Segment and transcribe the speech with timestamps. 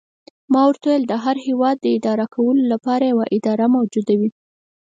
[0.53, 4.29] ما ورته وویل: د هر هیواد اداره کولو لپاره یوه اداره موجوده وي.